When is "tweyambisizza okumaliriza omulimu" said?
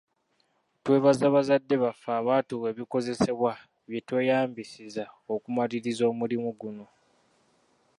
4.07-6.49